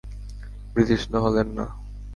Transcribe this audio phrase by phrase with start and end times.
[0.73, 1.65] বিতৃষ্ণ হলেন না।